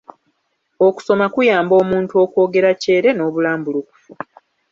[0.87, 4.11] Okusoma kuyamba omuntu okwogera kyere n'obulambulukufu.